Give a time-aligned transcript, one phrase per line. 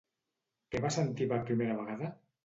[0.75, 2.09] Què va sentir per primera vegada?